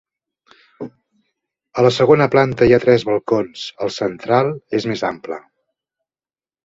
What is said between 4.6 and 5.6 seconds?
és més ampla.